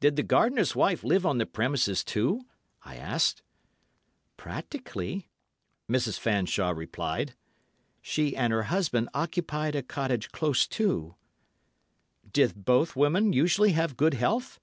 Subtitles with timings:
[0.00, 2.42] "Did the gardener's wife live on the premises, too?"
[2.84, 3.40] I asked.
[4.36, 5.30] "Practically,"
[5.88, 6.18] Mrs.
[6.18, 7.34] Fanshawe replied.
[8.02, 11.14] "She and her husband occupied a cottage close to."
[12.30, 14.60] "Did both women usually have good health?"